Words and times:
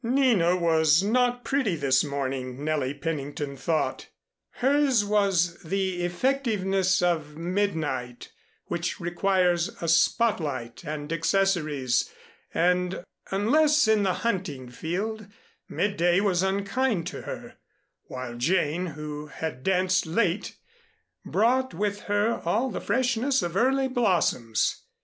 Nina 0.03 0.55
was 0.55 1.03
not 1.03 1.43
pretty 1.43 1.75
this 1.75 2.03
morning, 2.03 2.63
Nellie 2.65 2.95
Pennington 2.95 3.55
thought. 3.55 4.07
Hers 4.53 5.05
was 5.05 5.61
the 5.61 6.01
effectiveness 6.03 7.03
of 7.03 7.37
midnight 7.37 8.31
which 8.65 8.99
requires 8.99 9.69
a 9.79 9.87
spot 9.87 10.39
light 10.39 10.83
and 10.83 11.13
accessories 11.13 12.11
and, 12.51 13.03
unless 13.29 13.87
in 13.87 14.01
the 14.01 14.13
hunting 14.25 14.69
field, 14.71 15.27
midday 15.69 16.19
was 16.19 16.41
unkind 16.41 17.05
to 17.05 17.21
her; 17.21 17.57
while 18.05 18.33
Jane 18.33 18.87
who 18.97 19.27
had 19.27 19.61
danced 19.61 20.07
late 20.07 20.57
brought 21.23 21.75
with 21.75 21.99
her 22.09 22.41
all 22.43 22.71
the 22.71 22.81
freshness 22.81 23.43
of 23.43 23.55
early 23.55 23.87
blossoms. 23.87 24.81